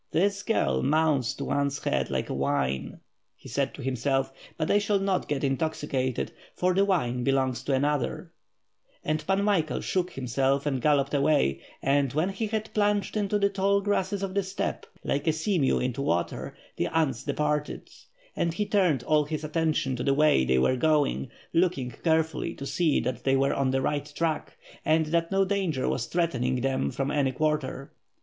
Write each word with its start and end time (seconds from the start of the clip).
"This 0.09 0.41
girl 0.41 0.81
mounts 0.81 1.35
to 1.35 1.45
one's 1.45 1.77
head 1.83 2.09
like 2.09 2.27
wine,'' 2.27 2.99
he 3.35 3.47
said 3.47 3.75
to 3.75 3.83
himself, 3.83 4.33
'T>ut 4.57 4.71
I 4.71 4.79
shall 4.79 4.97
not 4.97 5.27
get 5.27 5.43
intoxi 5.43 5.87
cated, 5.87 6.29
for 6.55 6.73
the 6.73 6.85
wine 6.85 7.23
belongs 7.23 7.61
to 7.65 7.75
another;" 7.75 8.33
and 9.05 9.23
Pan 9.27 9.43
Michael 9.43 9.79
shook 9.79 10.13
himself 10.13 10.65
and 10.65 10.81
galloped 10.81 11.13
away, 11.13 11.61
and 11.83 12.13
when 12.13 12.29
he 12.29 12.47
had 12.47 12.73
plunged 12.73 13.15
into 13.15 13.37
the 13.37 13.47
tall 13.49 13.79
grass 13.79 14.11
of 14.11 14.33
the 14.33 14.41
steppe, 14.41 14.87
like 15.03 15.27
a 15.27 15.31
sea 15.31 15.59
mew 15.59 15.77
into 15.77 16.01
w^ater, 16.01 16.53
the 16.77 16.87
ants 16.87 17.23
departed; 17.23 17.87
and 18.35 18.55
he 18.55 18.65
turned 18.65 19.03
all 19.03 19.25
his 19.25 19.43
attention 19.43 19.95
to 19.95 20.01
the 20.03 20.15
way 20.15 20.43
they 20.43 20.57
were 20.57 20.77
gaing, 20.77 21.29
looking 21.53 21.91
carefully 21.91 22.55
to 22.55 22.65
see 22.65 22.99
that 23.01 23.23
they 23.23 23.35
were 23.35 23.53
on 23.53 23.69
the 23.69 23.83
right 23.83 24.11
track, 24.15 24.57
and 24.83 25.05
that 25.05 25.31
no 25.31 25.45
danger 25.45 25.87
was 25.87 26.07
threatening 26.07 26.61
them 26.61 26.89
from 26.89 27.11
any 27.11 27.31
quarter. 27.31 27.93